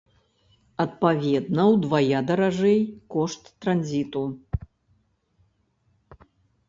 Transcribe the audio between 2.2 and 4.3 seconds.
даражэй кошт транзіту.